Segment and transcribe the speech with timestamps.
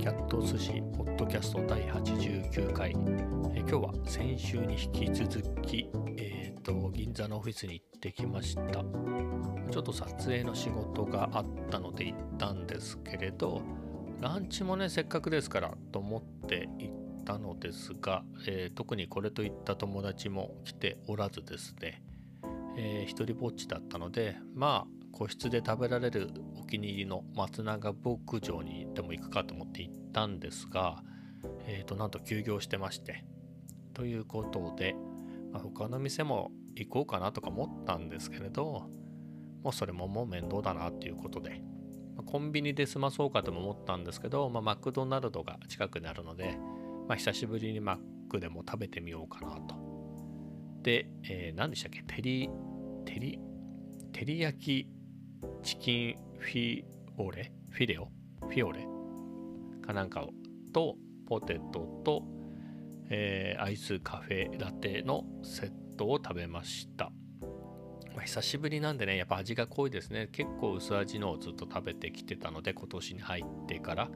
[0.00, 2.96] キャット寿司ポッドキャスト第89回、
[3.54, 8.62] え今日は先週に引き続き、えーと、銀座のオフィスに行ってきました。
[9.70, 13.60] ちょっと撮影の仕事があったので行ったんですけれど
[14.22, 22.02] ランチもねせっかくですからと思って行ったのですが、えー、特にこれといった友達も来ておらずですね、
[22.78, 31.02] えー、一人ぼっちだったのでまあ個室で食べられるお気に入りの松永牧場にでも行くかと思って行ったんですが、
[31.66, 33.24] えー、となんと休業してまして
[33.94, 34.94] ということで、
[35.52, 38.88] まあ、他の店も行こうかなとか思ったんですけれど
[39.62, 41.62] もうそれももう面倒だなっていうことで、
[42.16, 46.56] まあ、コンビニで済まそうかとも思ったんですけど、まあ、マクドナルドが近くにあるので、
[47.08, 47.98] まあ、久しぶりにマッ
[48.30, 49.74] クでも食べてみようかなと。
[50.82, 52.02] で、えー、何でしたっけ？
[52.04, 52.48] テリ、
[53.04, 53.38] テリ、
[54.12, 54.88] 照り焼き
[55.62, 56.84] チキンフィ
[57.18, 57.52] オレ？
[57.68, 58.08] フィレオ？
[58.40, 58.86] フィオレ？
[59.80, 60.30] かなんかを
[60.72, 60.96] と
[61.26, 62.24] ポテトと、
[63.08, 67.12] えー、アイスカフェラテのセットを食べました、
[68.14, 70.28] まあ、久しぶりなんでねやっぱ味が濃いですね。
[70.32, 74.10] 結構薄味のをずっと食べてきてたので今年に入ってから、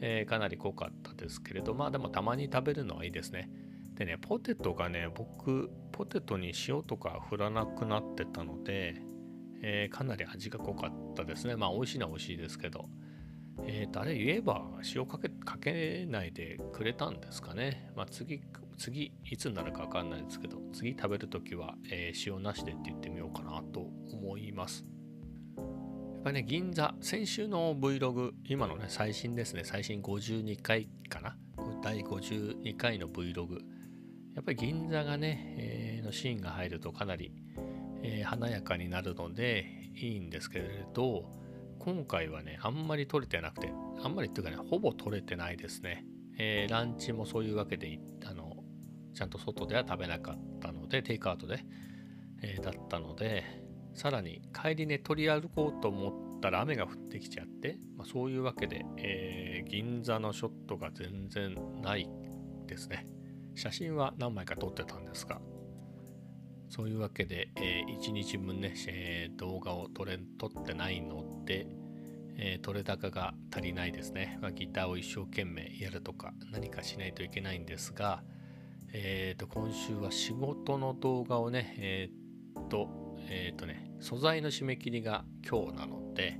[0.00, 3.50] えー、かなり濃かったですけれどまあでもたまに食べるのはいいですね。
[3.94, 9.02] でねポテトがね僕ポテトに塩とか振らなくなってたので
[9.60, 11.56] えー、かなり味が濃かったですね。
[11.56, 12.88] まあ美味しいのは美味しいですけど、
[13.70, 17.92] え、ー、と、あれ言えば塩かけかけないでくれたんですかね。
[17.94, 18.40] まあ次、
[18.78, 24.86] 次、いつになるかわかんないですけど、次食べるときは、えー、塩なしでって言ってみようかなと思います。
[25.56, 31.36] やっぱりね、銀座、先週の Vlog、今のね、最新ですね、最新52回かな。
[31.82, 33.60] 第52回の Vlog。
[34.34, 37.32] やっぱり銀座がね、えー、のシーンが入るとかなり、
[38.02, 41.28] えー、華やかになるのでいいんですけれど
[41.88, 43.72] 今回はねあんまり取れてなくて
[44.04, 46.04] あんまりっていうかねほぼ取れてないですね、
[46.38, 48.58] えー、ランチもそういうわけであの
[49.14, 51.64] ちゃんと外では食べなかったのでテイクアウトで、
[52.42, 53.42] えー、だったので
[53.94, 62.06] さらに帰りね取り歩こうと思ったら雨が降ってきちゃって、まあ、そういうわけで、えー、銀座のショットが全然ない
[62.66, 63.06] ですね。
[63.54, 65.40] 写真は何枚か撮ってたんですが
[66.68, 71.66] そういうわけで、えー、1日分ね、えー、動画を撮れ撮ってないので、
[72.36, 78.22] えー、撮れ高が足りないですね、まあ、ギターを一生懸命やるとか何かしないといけないんですが、
[78.92, 82.88] えー、と今週は仕事の動画をね、えー、と、
[83.28, 86.38] えっ、ー、とね、素材の締め切りが今日なので、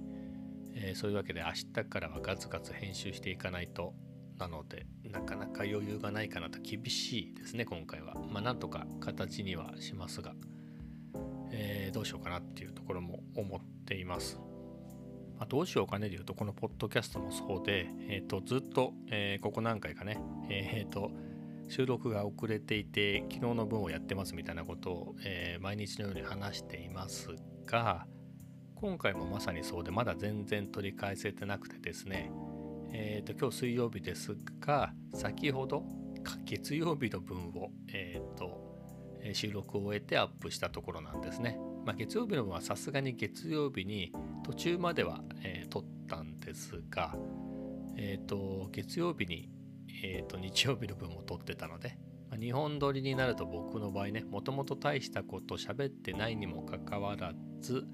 [0.75, 1.53] えー、そういうわけで明
[1.83, 3.95] 日からはガツガツ編集していかないと
[4.38, 8.15] なのでなかなか余裕がないかなと厳しいですね今回は。
[8.31, 10.34] まあなんとか形にはしますが、
[11.50, 14.38] えー、どうしようかなっていうところも思っています、
[15.38, 21.10] まあ、どうしようかねでいうとこのポッドキャストもそうで、えー、とずっと、えー、ここ何回かねえっ、ー、と
[21.69, 27.28] 収録が遅れていて昨日の分をやってますみたいなことを、えー、毎日のように話しています
[27.66, 28.06] が
[28.75, 32.31] 今回もまさにそうでまだ全然取り返せてなくてですね
[32.91, 35.84] えーと、今日水曜日ですが先ほど
[36.44, 38.78] 月曜日の分を、えーと、
[39.32, 41.59] 収録を終えてアップしたところなんですね。
[41.84, 44.12] まあ、月曜日の分はさすがに月曜日に
[44.44, 47.15] 途中までは、えー、撮ったんですが、
[47.97, 49.48] えーと、月曜日に、
[50.04, 51.98] えー、と日曜日の分も撮ってたので、
[52.31, 57.87] まあ、2本撮りになると僕の場合ねもともと大したこと喋ってないにもかかわらず、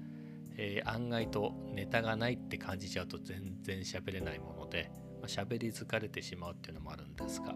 [0.57, 7.55] えー、案外とネタがないって感じちゃうと全然喋れないもので、まあ、喋り疲れてしまうっていうのもあるんですが、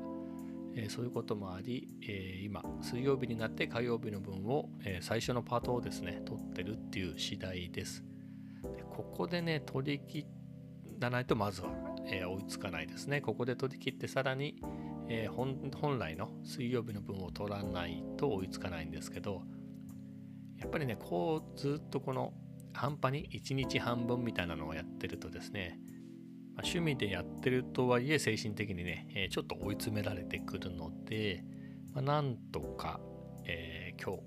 [0.75, 8.03] えー、そういうこともあり、えー、今水曜日になって火曜日の分を、え最初のパートをですね撮ってるっていう次第です。
[8.75, 10.25] でここでね取り切
[10.99, 11.69] らないとまずは、
[12.05, 13.21] え追いつかないですね。
[13.21, 14.61] ここで取り切ってさらに、
[15.07, 19.41] え本来の水曜日の分を取らないと追いつかないんですけど
[20.59, 22.33] やっぱりねこうずっとこの
[22.73, 25.79] 半端に1日半分みたいなのをやってるとですね、
[26.55, 31.43] まあ、趣味でやってるとはいえ精神的にね、えー、ちょっと追い詰められてくるので、
[31.93, 32.99] まあ、なんとか、
[33.45, 34.23] えー、今日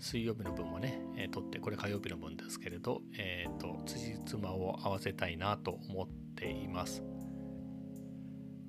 [0.00, 7.04] 水曜日の分もね、えー、撮ってこれ火曜日の分ですけれど、えーと、辻褄を合わせたいなと思っています。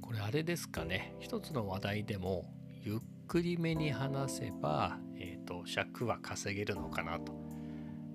[0.01, 2.53] これあれですかね一つの話題でも
[2.83, 7.33] ゆっくりめに話せば、えーと尺は稼げるのかなと。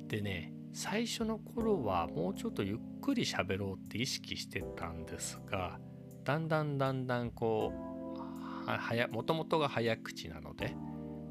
[0.07, 5.79] でね最初の頃はもうちょっとゆっくり喋ろうって意識してたんですが
[6.25, 7.89] だんだんだんだんこう
[9.13, 10.77] もともとが早口なので、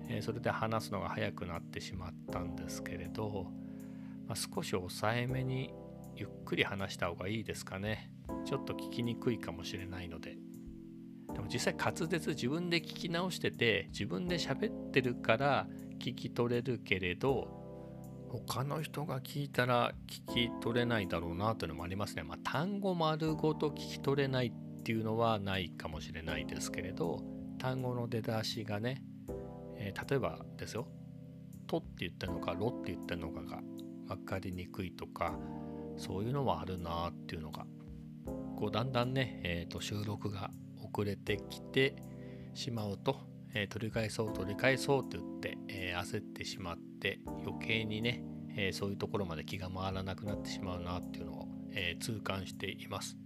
[0.10, 3.52] えー、それで話すのが早くなってしまったんですけれど、
[4.28, 5.72] まあ、少し抑えめに
[6.16, 8.12] ゆっくり話した方がいいですかね。
[8.46, 10.36] ちょっと聞きにくいかもしれないので。
[11.34, 15.68] でも実際滑舌自分で聞き直してて自分で喋ってるから
[16.00, 17.57] 聞き取れるけれど
[18.30, 22.24] 他の人が聞いたら聞き取れないだろうなというのもありますね。
[22.24, 27.22] まあ、単語丸ごと聞き取れないっていうのはないかもしれないですけれど
[27.60, 29.04] 単語の出だしがね、
[29.76, 30.88] えー、例えばですよ
[31.68, 33.62] 「と」って言ってるのか「ろ」って言ってるのかが
[34.08, 35.38] 分かりにくいとか
[35.98, 37.66] そういうのはあるなっていうのが
[38.56, 40.52] こうだんだんね、えー、と収録が
[40.82, 41.96] 遅れてきて
[42.54, 43.20] しまうと、
[43.54, 48.24] えー、取り返そう取り返そうって言って、えー、焦ってしまって余計にね、
[48.58, 53.18] えそういうところまで気が回らなくなってしまうなっていうのを、え痛感しています。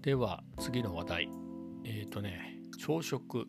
[0.00, 1.28] では次の話題。
[1.84, 3.46] えっ、とね朝食。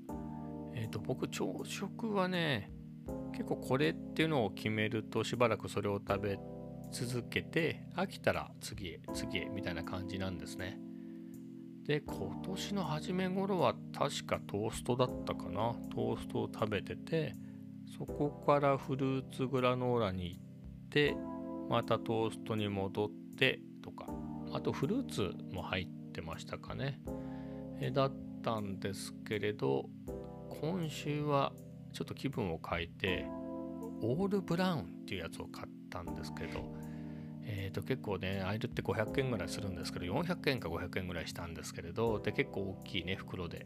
[0.76, 2.72] えっ、と僕朝食はね
[3.32, 6.40] 結構これっていうのを決めるとしばらくそれを食べ
[6.92, 10.80] 続けて飽きたら次へ次へみたいな感じなんですね。
[11.90, 15.74] で今年の初め頃は確かトーストだったかな。
[15.90, 17.36] トーストを食べてて
[17.98, 21.18] そこからフルーツグラノーラに行って
[21.68, 23.10] またトーストに戻っ
[23.40, 24.06] てとか。
[24.54, 27.02] あとフルーツも入ってましたかね。
[27.82, 28.14] えだっ
[28.44, 29.90] たんですけれど
[30.62, 31.54] 今週は
[31.92, 33.26] ちょっと気分を変えて
[34.04, 36.72] オールブラウンっていうやつを買ったんですけど
[37.52, 43.66] えー、と結構ね、アイルって500円ぐらいするんですけど、400円か500円ぐらいしたんですけれど、で結構大きいね、袋で、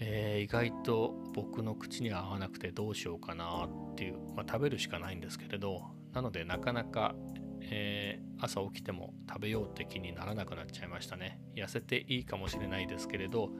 [0.00, 5.82] えー、意外と僕の口には合わなくてどうしようかなっていう、まあ、食べるしかないんですけれど、
[6.14, 7.14] なのでなかなか、
[7.60, 11.38] えー、朝起きても食べようって気にならなくなっちゃいましたね。
[11.54, 13.50] 痩せていいかもしれないですけれど、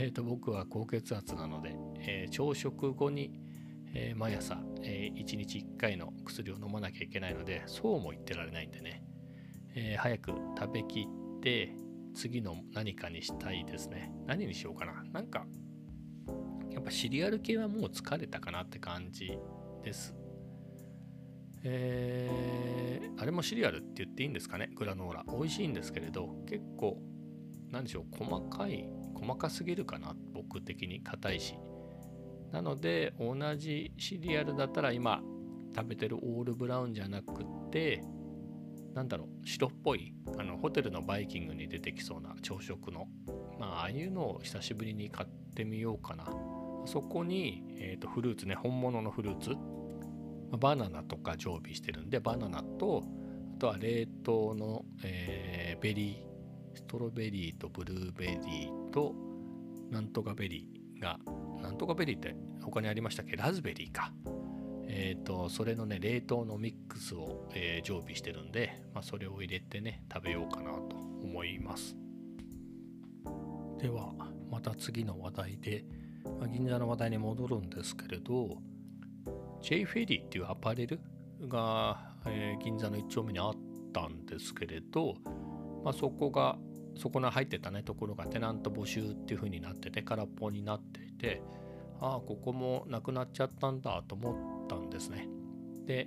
[0.00, 3.38] えー、と僕は高血圧なので、え朝食後に
[3.94, 9.02] えー、毎朝、えー、1日1回の薬を飲まなきゃいけないのでそうも言ってられないんでね、
[9.74, 11.74] えー、早く食べきって
[12.14, 14.12] 次の何かにしたいですね。
[14.26, 15.02] 何にしようかな。
[15.12, 15.46] なんか
[16.70, 19.32] やっぱシリアル系はもう疲れたかなって感じ
[19.82, 20.14] です。
[21.64, 24.70] えー、あれもシリアルって言っていいんですかね？
[24.74, 25.24] グラノーラ。
[25.28, 26.98] 美味しいんですけれど結構
[27.70, 31.02] 何でしょう細かい細かすぎるかな僕的に。
[31.02, 31.54] 硬いし。
[32.52, 35.20] なので同じシリアルだったら今
[35.74, 38.04] 食べてるオールブラウンじゃなくて
[38.94, 43.06] なんだろう白っぽいあのホテルのバイキングに出てきそうな朝食の。
[43.58, 46.26] まあああいうのを久しぶりに買ってみようかな。
[46.84, 49.50] そこに、えーと、フルーツね本物のフルーツ。
[50.58, 53.04] バナナとか常備してるんでバナナと
[53.56, 59.14] あとは冷凍の、えー、ベリーストロベリーとブルーベリーと
[59.90, 61.18] なんとかベリーが
[61.62, 63.36] なんとかベリーって他にありましたっけ？
[63.36, 64.12] ラズベリーか。
[64.88, 71.96] えっ、ー、と、それのね、冷凍のミックスを、えー、常備してるんで、まあ、それを入れてね、食べようかなと思います。
[73.78, 74.12] では、
[74.50, 75.84] また次の話題で、
[76.38, 78.58] まあ、銀座の話題に戻るんですけれど、
[79.62, 81.00] J フェリーっていうアパレル
[81.48, 83.54] が、えー、銀座の一丁目にあっ
[83.94, 85.14] たんですけれど、
[85.84, 86.58] まあ、そこが
[87.02, 91.42] そこの入ってたねところがテナント募集っていう風になってて空っぽになっていて
[92.00, 95.28] ああここもなくなっちゃったんだと思ったんですね
[95.84, 96.06] で、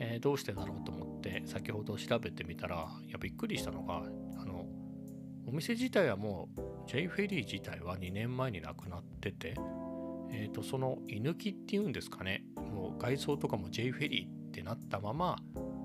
[0.00, 4.02] えー、どうしてだろうと思って先ほど調べてみたらいやびっくりしたのが
[4.36, 4.66] あの
[5.46, 9.54] お店自体はもう J フェリー自体は2年前になくなってて
[10.36, 15.36] えーと、その居抜きっていうんですかねもう外装とかも J フェリーってなったまま、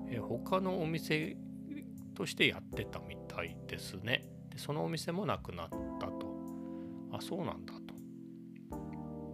[0.08, 1.36] えー、他のお店
[2.14, 4.29] としてやってたみたいですね。
[4.60, 6.36] そのお店もなくなったと。
[7.12, 7.94] あ、そうなんだと。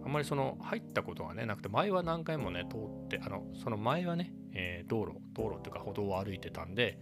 [0.05, 6.97] あんまりその入ったことがねなくて前は何回もね通ってあのその前はね、えー、道路道路っていうか歩道を歩いてたんで、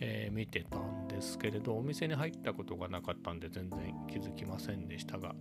[0.00, 5.34] えー、見てたんですけれどお店に入ったことがなかったんで全然気づきませんでしたが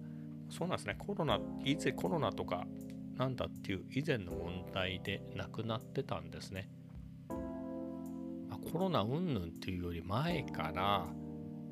[0.50, 2.68] そうなんですねコロナ以前コロナとか
[3.16, 6.70] なんだっていう以前の問題でなくなってたんですね
[8.72, 11.08] コロナ云々っていうより前から、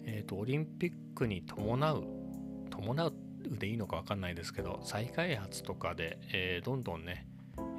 [0.08, 2.06] えーと、オリンピックに伴う
[2.72, 3.14] 伴う
[3.60, 7.28] でいいのか分かんないですけど再開発とかで、えー、どんどんね、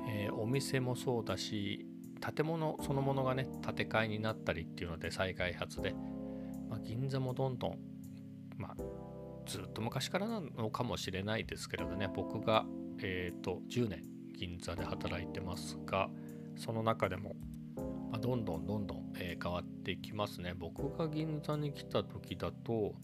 [0.09, 1.87] えー、お店もそうだし
[2.21, 5.95] 建物そのものがね建て替えになったりっていうので再開発で、
[6.69, 7.79] まあ、銀座もどんどん、
[8.57, 8.77] まあ、
[9.47, 12.67] ずっと昔からなのかもしれないですけれどね僕が、
[13.01, 14.03] えーと10年
[14.39, 16.09] 銀座で働いてますが
[16.57, 17.35] その中でも
[18.19, 20.55] どんどんどんどん、えー、変わってきますね。
[20.55, 22.95] 僕が銀座に来た時だと、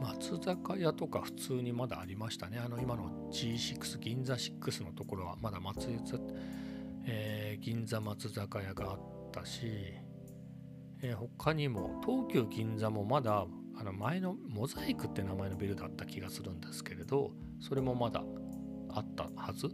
[0.00, 2.58] 松坂屋とか普通にまだありましたね。
[2.58, 5.88] あの今の G6、銀座6のところはまだ松、
[7.06, 9.66] えー、銀座松坂屋があったったし、
[11.02, 13.46] えー、他にも東急銀座もまだ
[13.76, 18.24] あの前のモザイクって名前のビルだった気がするんですけれどそれもまだ
[18.90, 19.68] あったはず、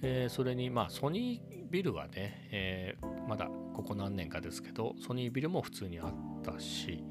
[0.00, 7.02] えー、それにまあソニービルはね、えー、まだここ何年かですけどソニービルも普通にあったし、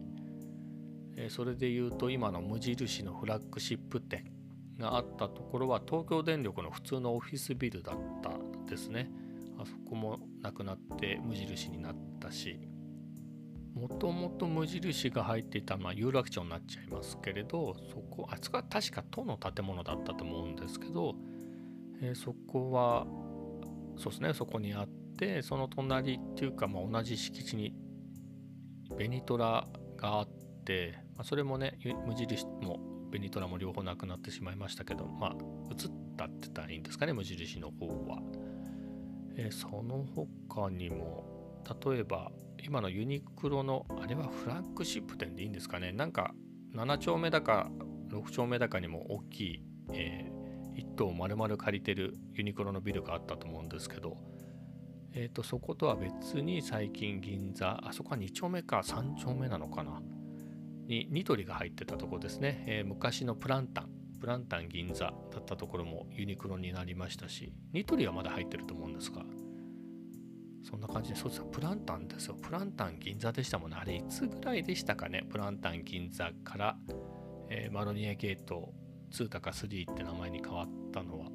[1.17, 4.32] え、それで言うと今の無印のフラッグシップ店
[4.79, 8.32] があったところは東京電力の普通のオフィスビルだった
[8.70, 9.10] ですね。
[9.60, 12.60] あそこもなくなって無印になったし
[13.75, 21.15] もともと無印が入っていたのは有楽町になっちゃいますけれどそこあそこは確か都の建物だったと思うんですけど、
[22.01, 23.05] えー、そこは
[23.98, 27.74] そうですねそこにあってでその隣っていうか、まあ、同じ敷地に
[28.98, 29.67] ベニトラ
[29.98, 30.27] があっ
[30.65, 32.79] て、まあ、それもね無印も
[33.12, 35.32] ベニトラも両方なくなってしまいましたけどまあ
[35.72, 38.20] 移ったって言ったらいいんですかね無印の方は、
[39.36, 41.25] えー、その他にも
[41.86, 42.32] 例えば
[42.63, 46.34] 今のユニクロのあれはフラッグシップ店でいいんですかねなんか
[46.75, 47.70] 7丁目だか
[48.10, 54.17] 6丁目だかにも大きい、えー、1棟丸々借りてるユニクロのビルがあったと思うんですけど、
[55.15, 60.01] えーと、そことは別に最近銀座あそこは2丁目か3丁目なのかな？
[60.88, 63.89] にニトリが入ってたとこですね、えー、昔のプランタン
[64.20, 69.24] プランタン銀座だったところもユニクロになりましたしニトリはまだ入ってると思うんですが
[70.63, 72.36] そんな感じで、そうですプランタンですよ。
[72.41, 73.77] プランタン銀座でしたもんね。
[73.79, 75.25] あれ、いつぐらいでしたかね？
[75.29, 76.77] プランタン銀座から、
[77.50, 78.74] えー、マロニエゲート
[79.12, 81.27] 2とか3って名前に変わったのは。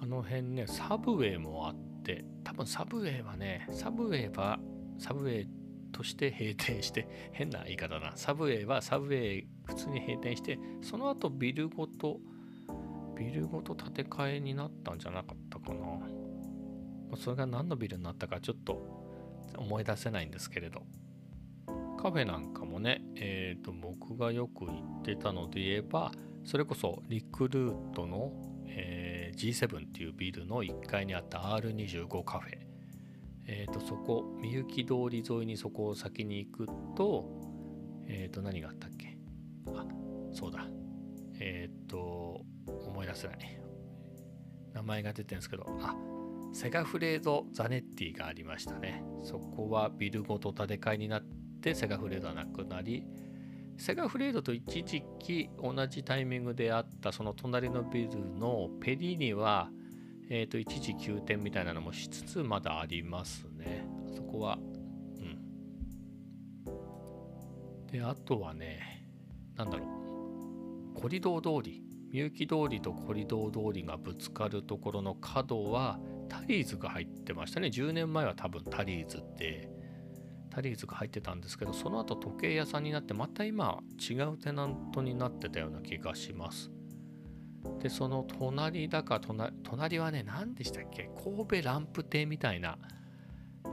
[0.00, 4.60] あの辺ね、サブウェイもあって、多分サブウェイはね、サブウェイは、
[4.98, 5.48] サブウェイ
[5.92, 8.16] として閉店して、 変な言い方だな。
[8.16, 12.20] サブウェイはサブウェイ普通に閉店して、その後ビルごと、
[13.16, 16.24] ビルごと建て替えになったんじゃなかったかな。
[17.16, 18.82] それが何のビルになったかちょっと
[19.56, 20.82] 思い出せないんですけれど
[21.98, 26.12] カフェなんかもね、えー、と僕がよく行ってたので言えば
[26.44, 28.32] それこそリクルートの、
[29.34, 32.58] G7 っていうビルの1階にあった R25 カフェ、
[33.46, 37.28] えー、とそこみゆき通り沿いにそこを先に行くと
[38.06, 39.16] えっ、ー、と何があったっけ？
[39.74, 39.86] あ
[40.32, 40.66] そうだ。
[41.38, 43.60] えっ、ー、と思い出せない。
[44.72, 45.66] 名前が出てるんですけど。
[45.80, 45.94] あ
[46.54, 49.02] セガフレード・ザネッティがありましたね。
[49.24, 51.22] そこはビルごと建て替えになっ
[51.60, 53.04] てセガフレードはなくなり、
[53.76, 59.68] セガフレードと一時期同じタイミングであったたその隣のビルのペリーニは、
[60.28, 63.86] えー、と一時休店みたいなのもしつつまだありますね。
[64.16, 64.58] そこは、
[65.18, 65.38] うん。
[67.86, 69.08] で、あとはね、
[69.56, 79.68] なんだろう、コリドー通り、みゆき通りとコリドー通りがぶつかるところの角は、タリーズが入ってましたね10年前は多分タリーズって
[80.50, 86.70] タリーズが入ってたんですけどその後時計屋さんになってまた今違うテナントになってたような気がします
[87.80, 91.10] でその隣だか隣はね何でしたっけ？
[91.22, 92.78] 神戸ランプ亭みたいな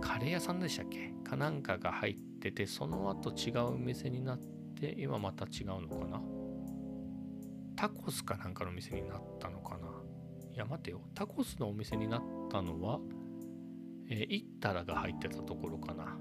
[0.01, 1.13] カレー屋さんでしたっけ？
[1.23, 4.39] かなんかが入っててその後違うお店になっ
[4.79, 6.21] て今また違うのかな？
[7.75, 9.87] タコスかなんかのお店になったのかな？
[10.53, 11.01] いや待てよ。
[11.15, 12.99] タコスのお店になったのは、
[14.09, 16.17] えー、イッタラが入ってたところかな。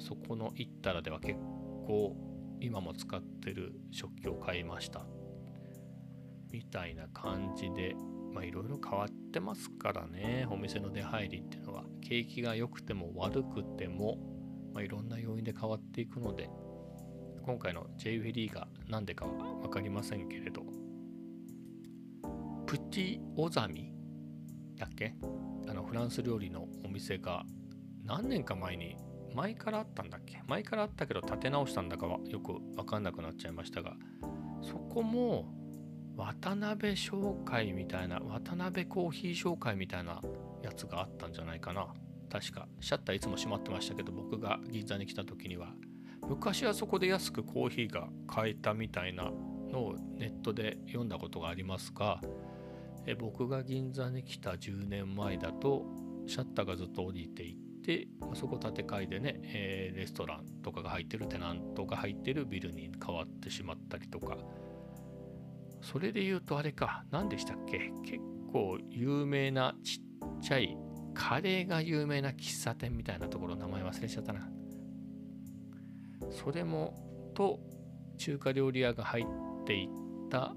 [0.00, 1.38] そこのイッタラでは結
[1.86, 2.16] 構
[2.60, 5.06] 今も使ってる食器を買いました。
[6.54, 7.96] みたいな感じで
[8.32, 10.46] まあいろいろ変わってますからね。
[10.48, 11.82] お店の出入りっていうのは。
[12.00, 14.18] 景気が良くても悪くても、
[14.72, 16.48] まあ、いろんな要因で変わっていくので
[17.42, 19.32] 今回の J フェリーが何でかは
[19.62, 20.62] 分かりませんけれど。
[22.66, 23.92] プティオザミ
[24.76, 25.16] だっけ？
[25.68, 27.44] あのフランス料理のお店が
[28.04, 28.96] 何年か前に
[29.34, 30.42] 前からあったんだっけ？
[30.46, 33.94] 前からあったけど立て直したんだかはよく分かんなくなっちゃいましたが
[34.62, 35.53] そこも
[36.16, 40.20] 渡辺商会みたいな渡辺コーヒー商会みたいな
[40.62, 41.88] やつがあったんじゃないかな。
[42.30, 42.66] 確か。
[42.80, 45.74] シャッターいつも閉まってましたけど僕が銀座に来た時には。
[46.28, 49.30] 昔はそこで安くコーヒーが買えたみたいな
[49.70, 52.20] のをネットで読んだことがありますが
[53.06, 55.84] え僕が銀座に来た10年前だと
[56.26, 64.38] シャッターがずっと降りていってそこ建て替えでね、えー、レストランとかが入ってるテナントが入ってるビルに変わってしまったりとか。
[65.84, 67.92] それで言うとあれか何でしたっけ？
[68.04, 68.18] 結
[68.50, 70.76] 構有名なちっちゃい
[71.12, 74.48] カレーが有名な喫茶店みたいなところ名前忘れちゃったな
[76.30, 77.60] それもと
[78.16, 79.26] 中華料理屋が入っ
[79.64, 79.88] ていっ
[80.30, 80.54] た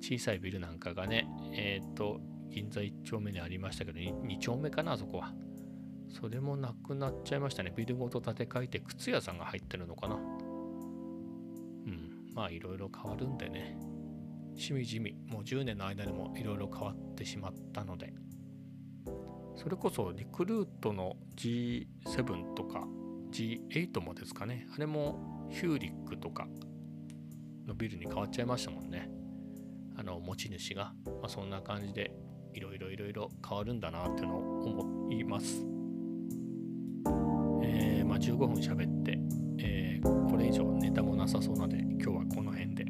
[0.00, 5.34] 小さいビルなんかがね、えっ、ー、と、銀座1丁目にありましたけど2、2丁目かな、そこは。
[6.08, 7.72] それもなくなっちゃいましたね。
[7.76, 10.16] ビルごと建て替えて靴屋さんが入ってるのかな。
[10.16, 12.32] うん。
[12.34, 13.78] まあいろいろ変わるんでね。
[14.56, 18.12] しみじみ、もう10年の間でもいろいろ変わってしまったので、
[19.56, 22.86] それこそリクルートの G7 とか
[23.30, 24.66] G8 もですかね。
[24.74, 26.46] あれもヒューリックとか
[27.66, 29.10] のビルに変わっちゃいましたもんね。
[29.96, 32.12] あの持ち主が、まあ、そんな感じで
[32.54, 35.64] いろいろいろいろ変わるんだなっていうのを思います。
[37.62, 39.18] えー、まあ、15分喋って、
[39.58, 42.86] えー、これ以上ネタもなさそうなので今日はこの辺で